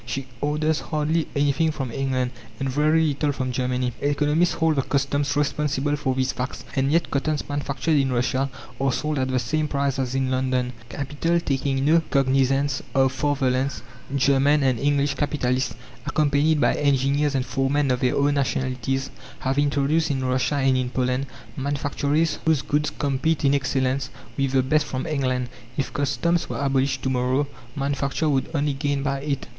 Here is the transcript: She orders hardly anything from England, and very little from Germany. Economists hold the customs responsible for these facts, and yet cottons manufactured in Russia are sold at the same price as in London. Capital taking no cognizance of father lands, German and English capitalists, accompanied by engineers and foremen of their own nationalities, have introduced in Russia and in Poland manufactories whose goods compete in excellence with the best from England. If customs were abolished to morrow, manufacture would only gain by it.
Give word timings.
She 0.03 0.25
orders 0.41 0.79
hardly 0.79 1.27
anything 1.35 1.69
from 1.69 1.91
England, 1.91 2.31
and 2.59 2.67
very 2.67 3.05
little 3.09 3.31
from 3.31 3.51
Germany. 3.51 3.93
Economists 4.01 4.53
hold 4.53 4.77
the 4.77 4.81
customs 4.81 5.35
responsible 5.35 5.95
for 5.95 6.15
these 6.15 6.31
facts, 6.31 6.65
and 6.75 6.91
yet 6.91 7.11
cottons 7.11 7.47
manufactured 7.47 7.97
in 7.99 8.11
Russia 8.11 8.49
are 8.79 8.91
sold 8.91 9.19
at 9.19 9.27
the 9.27 9.37
same 9.37 9.67
price 9.67 9.99
as 9.99 10.15
in 10.15 10.31
London. 10.31 10.73
Capital 10.89 11.39
taking 11.39 11.85
no 11.85 12.01
cognizance 12.09 12.81
of 12.95 13.11
father 13.11 13.51
lands, 13.51 13.83
German 14.15 14.63
and 14.63 14.79
English 14.79 15.13
capitalists, 15.13 15.75
accompanied 16.07 16.59
by 16.59 16.73
engineers 16.73 17.35
and 17.35 17.45
foremen 17.45 17.91
of 17.91 17.99
their 17.99 18.15
own 18.15 18.33
nationalities, 18.33 19.11
have 19.41 19.59
introduced 19.59 20.09
in 20.09 20.25
Russia 20.25 20.55
and 20.55 20.75
in 20.77 20.89
Poland 20.89 21.27
manufactories 21.55 22.39
whose 22.43 22.63
goods 22.63 22.89
compete 22.89 23.45
in 23.45 23.53
excellence 23.53 24.09
with 24.35 24.53
the 24.53 24.63
best 24.63 24.87
from 24.87 25.05
England. 25.05 25.47
If 25.77 25.93
customs 25.93 26.49
were 26.49 26.57
abolished 26.57 27.03
to 27.03 27.11
morrow, 27.11 27.45
manufacture 27.75 28.27
would 28.29 28.49
only 28.55 28.73
gain 28.73 29.03
by 29.03 29.19
it. 29.21 29.45